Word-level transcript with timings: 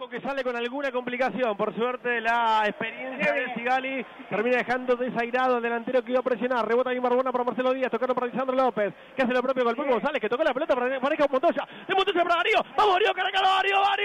Ojo 0.00 0.08
que 0.08 0.20
sale 0.22 0.42
con 0.42 0.56
alguna 0.56 0.90
complicación. 0.90 1.54
Por 1.58 1.76
suerte, 1.76 2.22
la 2.22 2.62
experiencia 2.64 3.34
de 3.34 3.52
Sigali 3.52 4.06
termina 4.30 4.56
dejando 4.56 4.96
desairado 4.96 5.56
al 5.56 5.62
delantero 5.62 6.02
que 6.02 6.12
iba 6.12 6.20
a 6.20 6.22
presionar. 6.22 6.66
Rebota 6.66 6.88
bien 6.88 7.02
Barbona 7.02 7.30
para 7.30 7.44
Marcelo 7.44 7.74
Díaz, 7.74 7.90
tocando 7.90 8.14
para 8.14 8.28
Lisandro 8.28 8.56
López, 8.56 8.94
que 9.14 9.22
hace 9.22 9.34
lo 9.34 9.42
propio 9.42 9.62
con 9.62 9.78
el 9.78 9.92
González, 9.92 10.18
que 10.18 10.28
tocó 10.30 10.42
la 10.42 10.54
pelota 10.54 10.74
para 10.74 10.98
Pareja 10.98 11.26
Montoya. 11.30 11.68
De 11.86 11.94
Montoya 11.94 12.22
para 12.22 12.36
Darío. 12.36 12.64
¡Vamos, 12.78 12.94
Darío! 12.94 13.12
¡Caracalo, 13.12 13.48
Darío! 13.48 13.76
¡Darío! 13.78 13.99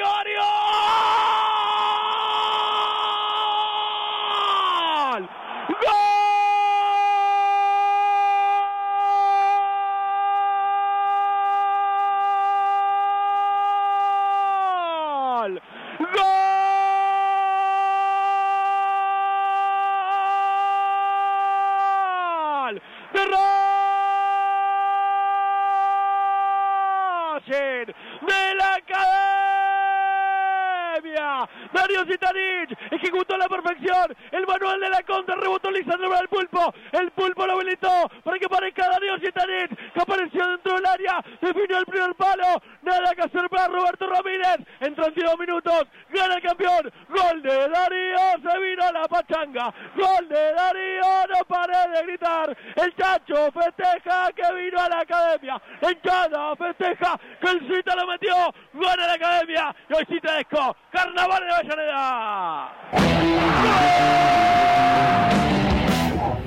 ¡Darío! 16.06 16.36
de 28.22 28.56
la 28.56 28.82
academia. 31.16 31.50
Darío 31.74 32.06
Zitanich 32.06 32.78
ejecutó 32.92 33.36
a 33.36 33.38
la 33.38 33.48
perfección. 33.48 34.16
El 34.32 34.46
manual 34.46 34.80
de 34.80 34.90
la 34.90 35.04
contra 35.04 35.36
rebotó 35.36 35.72
Lisandro 35.72 36.10
para 36.10 36.22
el 36.22 36.28
pulpo. 36.28 36.74
El 36.92 37.12
pulpo 37.12 37.46
lo 37.46 37.54
habilitó 37.54 38.10
para 38.24 38.38
que 38.38 38.48
parezca 38.48 38.90
Darío 38.90 39.18
Zitanich 39.20 39.76
que 39.94 40.02
apareció 40.02 40.48
dentro 40.48 40.76
del 40.76 40.86
área. 40.86 41.24
Definió 41.42 41.80
el 41.80 41.86
primer 41.86 42.16
palo. 42.16 42.62
Nada 42.82 43.14
que 43.16 43.22
hacer 43.22 43.50
para 43.50 43.68
Roberto 43.68 44.08
Ramírez. 44.08 44.58
En 44.80 44.96
32 44.96 45.40
minutos 45.40 45.84
gana 46.10 46.36
el 46.36 46.42
campeón. 46.42 46.92
Gol 47.10 47.42
de 47.42 47.70
Darío. 47.70 48.52
Se 48.52 48.60
vino 48.60 48.92
la 48.92 49.08
pachanga. 49.08 49.74
Gol 49.96 50.28
de 50.28 50.54
Darío. 50.54 51.04
No 51.30 51.46
paré 51.48 51.90
de 51.94 52.04
gritar. 52.04 52.58
El 52.76 52.96
Chacho 52.96 53.52
festeja 53.52 54.32
que 54.34 54.54
vino 54.56 54.80
a 54.80 54.90
la 54.90 55.00
academia. 55.00 55.62
Enchada 55.82 56.56
festeja 56.56 57.20
que 57.42 57.50
el 57.50 57.60
Cita 57.68 57.96
lo 57.96 58.08
metió. 58.08 58.36
Gana 58.74 59.08
la 59.08 59.14
academia. 59.14 59.76
Y 59.90 59.94
hoy 59.94 60.06
te 60.20 60.32
desco. 60.32 60.76
Carnaval 61.06 61.46
de 61.46 61.54
Avellaneda. 61.54 62.72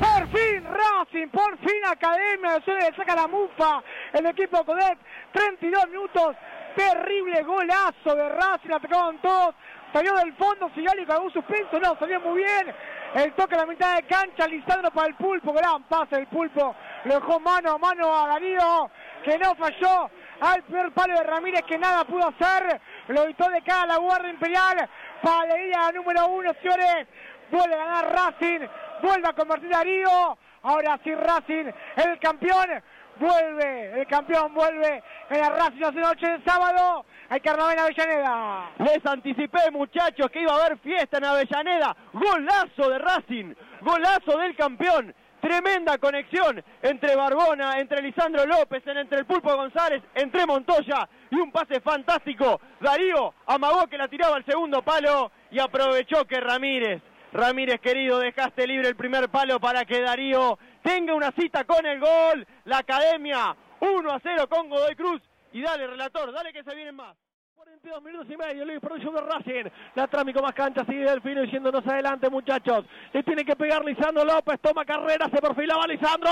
Por 0.00 0.28
fin 0.28 0.64
Racing, 0.64 1.28
por 1.28 1.58
fin 1.58 1.84
Academia, 1.88 2.60
se 2.64 2.72
le 2.72 2.96
saca 2.96 3.14
la 3.14 3.28
mufa 3.28 3.82
el 4.12 4.26
equipo 4.26 4.64
Codet, 4.64 4.98
32 5.32 5.88
minutos, 5.88 6.36
terrible 6.74 7.42
golazo 7.44 8.16
de 8.16 8.28
Racing, 8.30 8.72
atacaban 8.72 9.18
todos, 9.18 9.54
salió 9.92 10.14
del 10.16 10.34
fondo 10.34 10.68
Sigali 10.74 11.06
con 11.06 11.16
algún 11.16 11.32
suspenso, 11.32 11.78
no, 11.78 11.96
salió 11.96 12.20
muy 12.20 12.42
bien, 12.42 12.74
el 13.14 13.32
toque 13.34 13.54
a 13.54 13.58
la 13.58 13.66
mitad 13.66 13.94
de 13.94 14.02
cancha, 14.04 14.48
Lisandro 14.48 14.90
para 14.90 15.06
el 15.06 15.14
pulpo, 15.14 15.52
gran 15.52 15.84
pase 15.84 16.16
del 16.16 16.26
pulpo, 16.26 16.74
lo 17.04 17.14
dejó 17.14 17.38
mano 17.38 17.74
a 17.74 17.78
mano 17.78 18.12
a 18.12 18.26
Darío, 18.26 18.90
que 19.22 19.38
no 19.38 19.54
falló, 19.54 20.10
al 20.40 20.62
peor 20.64 20.92
palo 20.92 21.14
de 21.14 21.24
Ramírez 21.24 21.62
que 21.62 21.78
nada 21.78 22.04
pudo 22.04 22.28
hacer, 22.28 22.80
lo 23.08 23.22
evitó 23.22 23.48
de 23.50 23.62
cara 23.62 23.82
a 23.82 23.86
la 23.86 23.96
Guardia 23.96 24.30
Imperial, 24.30 24.88
Palería 25.22 25.90
número 25.92 26.28
uno, 26.28 26.52
señores, 26.62 27.06
vuelve 27.50 27.74
a 27.74 27.78
ganar 27.78 28.12
Racing, 28.12 28.66
vuelve 29.02 29.28
a 29.28 29.32
convertir 29.32 29.74
a 29.74 29.78
Darío, 29.78 30.38
ahora 30.62 30.98
sí 31.02 31.14
Racing, 31.14 31.70
el 31.96 32.18
campeón, 32.20 32.82
vuelve, 33.16 34.00
el 34.00 34.06
campeón 34.06 34.54
vuelve 34.54 35.02
en 35.30 35.40
la 35.40 35.50
Racing 35.50 35.92
de 35.92 36.00
noche 36.00 36.26
de 36.26 36.44
sábado, 36.44 37.04
hay 37.30 37.40
carnaval 37.40 37.74
en 37.74 37.80
Avellaneda. 37.80 38.70
Les 38.78 39.04
anticipé, 39.04 39.70
muchachos, 39.70 40.30
que 40.30 40.40
iba 40.40 40.52
a 40.52 40.64
haber 40.64 40.78
fiesta 40.78 41.18
en 41.18 41.24
Avellaneda. 41.24 41.94
Golazo 42.12 42.88
de 42.88 42.98
Racing, 42.98 43.54
golazo 43.82 44.38
del 44.38 44.56
campeón. 44.56 45.14
Tremenda 45.40 45.98
conexión 45.98 46.62
entre 46.82 47.14
Barbona, 47.14 47.78
entre 47.78 48.02
Lisandro 48.02 48.44
López, 48.44 48.84
entre 48.86 49.20
el 49.20 49.26
Pulpo 49.26 49.54
González, 49.54 50.02
entre 50.14 50.46
Montoya 50.46 51.08
y 51.30 51.36
un 51.36 51.52
pase 51.52 51.80
fantástico. 51.80 52.60
Darío 52.80 53.34
amagó 53.46 53.86
que 53.86 53.98
la 53.98 54.08
tiraba 54.08 54.36
al 54.36 54.44
segundo 54.44 54.82
palo 54.82 55.30
y 55.50 55.60
aprovechó 55.60 56.24
que 56.24 56.40
Ramírez, 56.40 57.00
Ramírez 57.32 57.80
querido, 57.80 58.18
dejaste 58.18 58.66
libre 58.66 58.88
el 58.88 58.96
primer 58.96 59.28
palo 59.28 59.60
para 59.60 59.84
que 59.84 60.00
Darío 60.00 60.58
tenga 60.82 61.14
una 61.14 61.30
cita 61.32 61.64
con 61.64 61.84
el 61.86 62.00
gol. 62.00 62.46
La 62.64 62.78
academia 62.78 63.54
1 63.80 64.10
a 64.10 64.20
0 64.20 64.48
con 64.48 64.68
Godoy 64.68 64.94
Cruz. 64.94 65.22
Y 65.52 65.62
dale, 65.62 65.86
relator, 65.86 66.32
dale 66.32 66.52
que 66.52 66.64
se 66.64 66.74
vienen 66.74 66.96
más. 66.96 67.16
42 67.58 68.02
minutos 68.04 68.30
y 68.30 68.36
medio, 68.36 68.64
Luis, 68.64 68.78
producción 68.78 69.12
de 69.14 69.20
Racing. 69.20 69.64
La 69.96 70.06
trámico 70.06 70.40
más 70.40 70.52
cancha, 70.52 70.84
sigue 70.84 71.10
Delfino 71.10 71.42
diciéndonos 71.42 71.84
adelante, 71.88 72.30
muchachos. 72.30 72.84
Le 73.12 73.24
tiene 73.24 73.44
que 73.44 73.56
pegar 73.56 73.84
Lisandro 73.84 74.24
López, 74.24 74.60
toma 74.60 74.84
carrera, 74.84 75.28
se 75.28 75.40
perfilaba 75.40 75.84
Lisandro. 75.88 76.30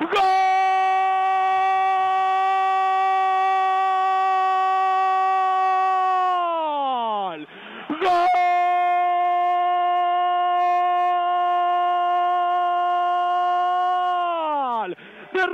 ¡Gol! 0.00 0.20
¡Gol! 7.30 7.46
¡Gol! 14.82 14.96
¡De 15.32 15.46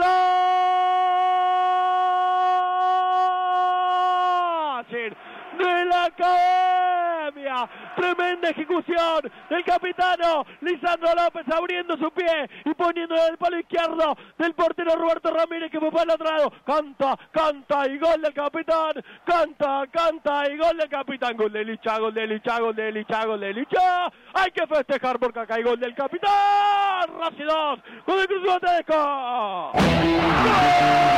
¡De 5.59 5.85
la 5.87 6.05
Academia! 6.05 7.69
Tremenda 7.97 8.51
ejecución 8.51 9.31
del 9.51 9.65
capitano 9.65 10.47
Lisandro 10.61 11.09
López 11.15 11.45
abriendo 11.53 11.97
su 11.97 12.11
pie 12.13 12.49
y 12.65 12.75
poniendo 12.75 13.17
en 13.17 13.33
el 13.33 13.39
palo 13.39 13.59
izquierdo 13.59 14.17
del 14.39 14.55
portero 14.55 14.95
Roberto 14.95 15.31
Ramírez 15.31 15.71
que 15.71 15.81
fue 15.81 15.91
para 15.91 16.05
el 16.05 16.11
otro 16.11 16.27
lado. 16.27 16.53
Canta, 16.65 17.19
canta 17.33 17.89
y 17.89 17.99
gol 17.99 18.23
del 18.23 18.33
capitán. 18.33 18.93
Canta, 19.25 19.85
canta 19.91 20.51
y 20.51 20.57
gol 20.57 20.77
del 20.77 20.89
capitán. 20.89 21.37
Gol 21.37 21.53
de 21.53 21.65
Licha, 21.65 21.99
gol 21.99 22.15
de 22.15 22.27
Licha, 22.27 22.61
gol 22.61 22.77
de 22.77 22.93
Licha, 22.93 23.25
gol 23.25 23.41
de 23.41 23.53
Licha. 23.53 24.07
Hay 24.35 24.51
que 24.53 24.67
festejar 24.67 25.19
porque 25.19 25.41
acá 25.41 25.57
hay 25.57 25.65
gol 25.65 25.81
del 25.81 25.95
capitán. 25.95 27.09
Racing 27.19 27.47
2, 27.47 27.81
gol 28.07 28.21
de 28.21 28.27
Cruz 28.27 28.61
Tedesco. 28.61 29.73
Golazo 29.73 31.18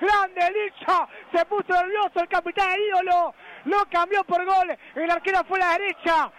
Grande 0.00 0.50
Licha. 0.52 1.08
Se 1.32 1.44
puso 1.46 1.72
nervioso 1.72 2.20
el 2.20 2.28
capitán 2.28 2.70
el 2.70 2.80
ídolo. 2.80 3.34
Lo 3.64 3.84
cambió 3.90 4.24
por 4.24 4.44
gol. 4.44 4.76
El 4.94 5.10
arquero 5.10 5.44
fue 5.44 5.60
a 5.60 5.66
la 5.66 5.78
derecha. 5.78 6.30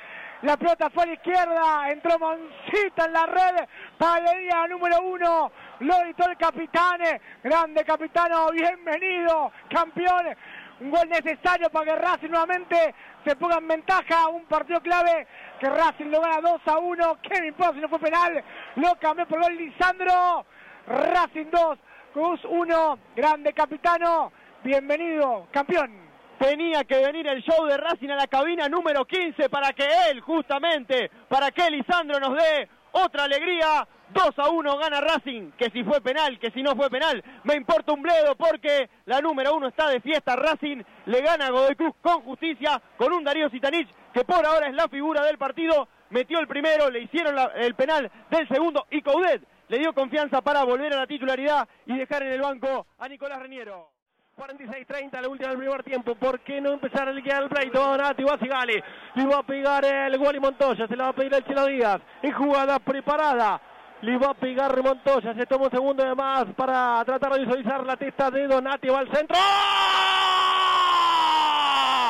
La 0.41 0.55
pelota 0.55 0.89
fue 0.89 1.03
a 1.03 1.07
la 1.07 1.13
izquierda. 1.13 1.91
Entró 1.91 2.17
Moncita 2.17 3.05
en 3.05 3.13
la 3.13 3.25
red. 3.25 3.67
Palería 3.97 4.67
número 4.67 5.01
uno. 5.01 5.51
Lo 5.79 5.95
editó 6.03 6.29
el 6.29 6.37
capitán. 6.37 7.01
Grande 7.43 7.83
capitano. 7.83 8.49
Bienvenido. 8.51 9.51
Campeón. 9.69 10.35
Un 10.79 10.91
gol 10.91 11.09
necesario 11.09 11.69
para 11.69 11.85
que 11.85 11.95
Racing 11.97 12.29
nuevamente 12.29 12.95
se 13.25 13.35
ponga 13.35 13.57
en 13.57 13.67
ventaja. 13.67 14.29
Un 14.29 14.45
partido 14.45 14.79
clave 14.81 15.27
que 15.59 15.69
Racing 15.69 16.05
lo 16.05 16.21
gana 16.21 16.39
2 16.41 16.61
a 16.65 16.77
1. 16.77 17.17
¿Qué 17.21 17.41
me 17.41 17.73
si 17.73 17.79
no 17.79 17.89
fue 17.89 17.99
penal? 17.99 18.41
Lo 18.75 18.95
cambió 18.95 19.27
por 19.27 19.41
gol 19.41 19.57
Lisandro. 19.57 20.45
Racing 20.89 21.51
2, 21.51 21.77
Cruz 22.13 22.39
1, 22.43 22.99
grande 23.15 23.53
capitano, 23.53 24.31
bienvenido, 24.63 25.45
campeón. 25.51 25.91
Tenía 26.39 26.83
que 26.83 26.97
venir 26.97 27.27
el 27.27 27.43
show 27.43 27.67
de 27.67 27.77
Racing 27.77 28.09
a 28.09 28.15
la 28.15 28.25
cabina 28.25 28.67
número 28.67 29.05
15 29.05 29.47
para 29.49 29.73
que 29.73 29.87
él, 30.09 30.19
justamente, 30.21 31.11
para 31.27 31.51
que 31.51 31.69
Lisandro 31.69 32.19
nos 32.19 32.35
dé 32.35 32.67
otra 32.93 33.25
alegría. 33.25 33.87
2 34.11 34.39
a 34.39 34.49
1 34.49 34.77
gana 34.79 35.01
Racing, 35.01 35.51
que 35.51 35.69
si 35.69 35.83
fue 35.83 36.01
penal, 36.01 36.39
que 36.39 36.49
si 36.49 36.63
no 36.63 36.75
fue 36.75 36.89
penal, 36.89 37.23
me 37.43 37.53
importa 37.53 37.93
un 37.93 38.01
bledo 38.01 38.35
porque 38.35 38.89
la 39.05 39.21
número 39.21 39.53
1 39.53 39.67
está 39.67 39.87
de 39.89 40.01
fiesta. 40.01 40.35
Racing 40.35 40.81
le 41.05 41.21
gana 41.21 41.45
a 41.45 41.51
Godoy 41.51 41.75
Cruz 41.75 41.93
con 42.01 42.23
justicia, 42.23 42.81
con 42.97 43.13
un 43.13 43.23
Darío 43.23 43.51
Sitanich 43.51 43.87
que 44.11 44.25
por 44.25 44.43
ahora 44.43 44.67
es 44.67 44.73
la 44.73 44.87
figura 44.87 45.23
del 45.23 45.37
partido. 45.37 45.87
Metió 46.09 46.39
el 46.39 46.47
primero, 46.47 46.89
le 46.89 47.01
hicieron 47.01 47.35
el 47.55 47.75
penal 47.75 48.09
del 48.31 48.47
segundo 48.47 48.87
y 48.89 49.03
Coudet 49.03 49.43
le 49.69 49.79
dio 49.79 49.93
confianza 49.93 50.41
para 50.41 50.63
volver 50.63 50.93
a 50.93 50.97
la 50.97 51.07
titularidad 51.07 51.67
y 51.85 51.97
dejar 51.97 52.23
en 52.23 52.33
el 52.33 52.41
banco 52.41 52.87
a 52.97 53.07
Nicolás 53.07 53.39
Reniero. 53.39 53.91
46-30, 54.35 55.21
la 55.21 55.27
última 55.27 55.49
del 55.49 55.57
primer 55.57 55.83
tiempo. 55.83 56.15
¿Por 56.15 56.39
qué 56.41 56.59
no 56.61 56.71
empezar 56.71 57.07
a 57.07 57.11
liquidar 57.11 57.43
el 57.43 57.49
pleito? 57.49 57.79
Donati 57.79 58.23
Basigali. 58.23 58.81
Le 59.15 59.25
va 59.25 59.39
a 59.39 59.43
pegar 59.43 59.83
el 59.83 60.17
Wally 60.17 60.39
Montoya. 60.39 60.87
Se 60.87 60.95
la 60.95 61.05
va 61.05 61.09
a 61.09 61.13
pedir 61.13 61.33
el 61.33 61.43
Chino 61.43 61.65
Díaz. 61.65 62.01
En 62.21 62.31
jugada 62.31 62.79
preparada. 62.79 63.61
Le 64.01 64.17
va 64.17 64.29
a 64.29 64.33
pegar 64.33 64.81
Montoya. 64.81 65.33
Se 65.33 65.45
toma 65.45 65.65
un 65.65 65.71
segundo 65.71 66.05
de 66.05 66.15
más 66.15 66.45
para 66.55 67.03
tratar 67.05 67.33
de 67.33 67.39
visualizar 67.39 67.85
la 67.85 67.97
testa 67.97 68.31
de 68.31 68.47
Donati. 68.47 68.87
Va 68.87 68.99
al 68.99 69.11
centro. 69.13 69.35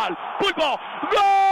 ¡Gol! 0.07 0.17
¡Pulpo! 0.39 0.79
¡Gol! 1.11 1.48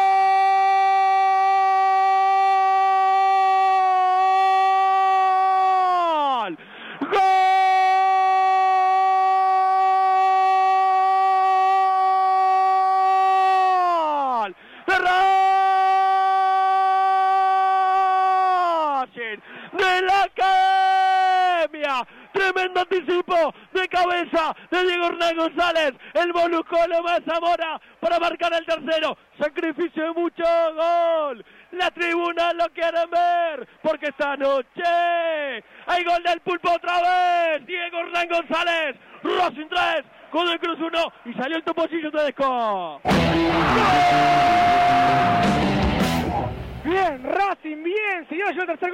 De 19.73 20.01
la 20.01 20.23
Academia. 20.23 22.07
Tremendo 22.33 22.81
anticipo 22.81 23.53
de 23.73 23.87
cabeza 23.87 24.55
de 24.69 24.83
Diego 24.83 25.07
Hernán 25.07 25.35
González. 25.37 25.93
El 26.13 26.31
Bolucolo 26.31 27.03
más 27.03 27.21
Zamora 27.25 27.79
para 27.99 28.19
marcar 28.19 28.53
el 28.53 28.65
tercero. 28.65 29.17
Sacrificio 29.39 30.03
de 30.03 30.11
mucho 30.11 30.43
gol. 30.75 31.45
La 31.71 31.91
tribuna 31.91 32.53
lo 32.53 32.69
quieren 32.69 33.09
ver 33.09 33.67
porque 33.81 34.07
esta 34.07 34.37
noche 34.37 35.63
hay 35.85 36.03
gol 36.03 36.23
del 36.23 36.39
pulpo 36.41 36.71
otra 36.71 37.01
vez. 37.01 37.65
Diego 37.65 37.99
Hernán 37.99 38.27
González. 38.29 38.95
Racing 39.23 39.67
3, 39.67 40.05
Godoy 40.31 40.57
Cruz 40.59 40.79
1 40.79 41.13
y 41.25 41.33
salió 41.33 41.57
el 41.57 41.63
toposillo 41.63 42.11
de 42.11 42.23
Desco. 42.23 43.01
¡Gol! 43.03 44.66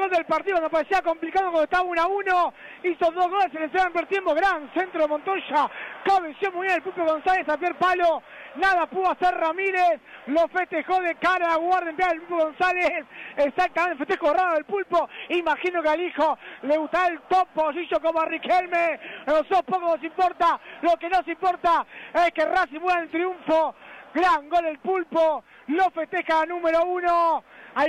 Del 0.09 0.25
partido, 0.25 0.59
nos 0.59 0.71
parecía 0.71 1.01
complicado 1.01 1.51
cuando 1.51 1.63
estaba 1.63 1.83
1 1.83 2.01
a 2.01 2.07
1, 2.07 2.53
hizo 2.83 3.11
dos 3.11 3.29
goles 3.29 3.53
en 3.53 3.63
el 3.63 3.69
primer 3.69 4.05
tiempo, 4.07 4.33
gran 4.33 4.71
centro 4.73 5.01
de 5.01 5.07
Montoya, 5.07 5.69
cabeció 6.03 6.51
muy 6.51 6.67
bien 6.67 6.77
el 6.77 6.83
Pulpo 6.83 7.05
González 7.05 7.47
a 7.47 7.57
pier 7.57 7.75
palo, 7.75 8.21
nada 8.55 8.85
pudo 8.87 9.11
hacer 9.11 9.33
Ramírez, 9.35 9.99
lo 10.27 10.47
festejó 10.47 10.99
de 11.01 11.15
cara 11.15 11.53
a 11.53 11.57
guardia 11.57 12.09
el 12.11 12.21
Pulpo 12.21 12.45
González, 12.45 13.05
exactamente, 13.37 14.05
festejo 14.05 14.33
raro 14.33 14.55
del 14.55 14.65
Pulpo, 14.65 15.09
imagino 15.29 15.81
que 15.81 15.89
al 15.89 16.01
hijo 16.01 16.37
le 16.63 16.77
gustaba 16.77 17.07
el 17.07 17.19
top 17.21 17.47
position 17.53 18.01
como 18.01 18.21
a 18.21 18.25
Riquelme, 18.25 18.99
nosotros 19.25 19.61
poco 19.63 19.95
nos 19.95 20.03
importa, 20.03 20.59
lo 20.81 20.97
que 20.97 21.09
nos 21.09 21.27
importa 21.27 21.85
es 22.13 22.31
que 22.31 22.45
Racing 22.45 22.79
mueva 22.79 23.01
el 23.01 23.09
triunfo, 23.09 23.75
gran 24.13 24.49
gol 24.49 24.65
el 24.65 24.79
Pulpo, 24.79 25.43
lo 25.67 25.89
festeja 25.91 26.45
número 26.45 26.83
uno, 26.83 27.43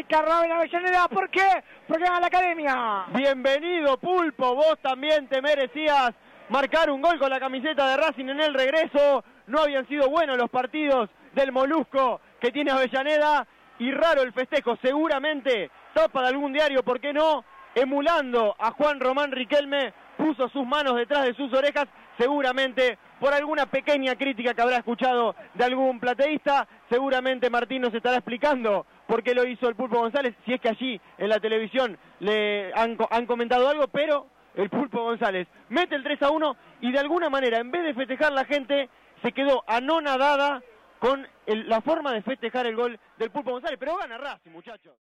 carnaval 0.08 0.46
en 0.46 0.52
Avellaneda. 0.52 1.08
¿Por 1.08 1.30
qué? 1.30 1.62
Porque 1.86 2.04
gana 2.04 2.20
la 2.20 2.26
academia. 2.26 3.04
Bienvenido, 3.14 3.98
Pulpo. 3.98 4.54
Vos 4.54 4.78
también 4.82 5.28
te 5.28 5.42
merecías 5.42 6.12
marcar 6.48 6.90
un 6.90 7.02
gol 7.02 7.18
con 7.18 7.30
la 7.30 7.40
camiseta 7.40 7.88
de 7.88 7.96
Racing 7.96 8.28
en 8.28 8.40
el 8.40 8.54
regreso. 8.54 9.24
No 9.46 9.60
habían 9.60 9.86
sido 9.86 10.08
buenos 10.08 10.38
los 10.38 10.50
partidos 10.50 11.10
del 11.34 11.52
Molusco 11.52 12.20
que 12.40 12.50
tiene 12.50 12.70
Avellaneda. 12.70 13.46
Y 13.78 13.90
raro 13.90 14.22
el 14.22 14.32
festejo. 14.32 14.76
Seguramente 14.82 15.70
tapa 15.92 16.22
de 16.22 16.28
algún 16.28 16.52
diario, 16.52 16.82
¿por 16.82 17.00
qué 17.00 17.12
no? 17.12 17.44
Emulando 17.74 18.54
a 18.58 18.70
Juan 18.70 19.00
Román 19.00 19.32
Riquelme, 19.32 19.92
puso 20.16 20.48
sus 20.48 20.64
manos 20.64 20.94
detrás 20.96 21.24
de 21.24 21.34
sus 21.34 21.52
orejas. 21.52 21.86
Seguramente 22.16 22.98
por 23.18 23.34
alguna 23.34 23.66
pequeña 23.66 24.14
crítica 24.14 24.54
que 24.54 24.62
habrá 24.62 24.76
escuchado 24.76 25.34
de 25.54 25.64
algún 25.64 25.98
plateísta, 25.98 26.68
seguramente 26.88 27.50
Martín 27.50 27.82
nos 27.82 27.92
estará 27.92 28.16
explicando 28.16 28.86
por 29.06 29.22
qué 29.22 29.34
lo 29.34 29.46
hizo 29.46 29.68
el 29.68 29.74
Pulpo 29.74 29.98
González, 29.98 30.34
si 30.44 30.52
es 30.52 30.60
que 30.60 30.68
allí 30.68 31.00
en 31.18 31.28
la 31.28 31.40
televisión 31.40 31.98
le 32.20 32.72
han, 32.74 32.96
comentado 33.26 33.68
algo, 33.68 33.88
pero 33.88 34.26
el 34.54 34.70
Pulpo 34.70 35.02
González 35.02 35.48
mete 35.68 35.94
el 35.94 36.02
3 36.02 36.22
a 36.22 36.30
1 36.30 36.56
y 36.82 36.92
de 36.92 36.98
alguna 36.98 37.30
manera, 37.30 37.58
en 37.58 37.70
vez 37.70 37.84
de 37.84 37.94
festejar 37.94 38.32
la 38.32 38.44
gente, 38.44 38.88
se 39.22 39.32
quedó 39.32 39.64
anonadada 39.66 40.62
con 40.98 41.26
la 41.46 41.80
forma 41.80 42.12
de 42.12 42.22
festejar 42.22 42.66
el 42.66 42.76
gol 42.76 42.98
del 43.18 43.30
Pulpo 43.30 43.52
González, 43.52 43.78
pero 43.78 43.96
gana 43.96 44.18
Racing, 44.18 44.50
muchachos. 44.50 44.92